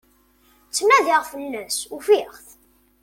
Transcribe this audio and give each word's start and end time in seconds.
Ttnadiɣ 0.67 1.21
fell-as, 1.31 1.77
ufiɣ-it. 1.95 2.45